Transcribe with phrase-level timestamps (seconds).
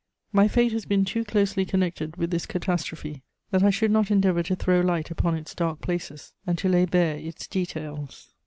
[0.33, 4.41] My fate has been too closely connected with this catastrophe that I should not endeavour
[4.41, 8.29] to throw light upon its dark places and to lay bare its details.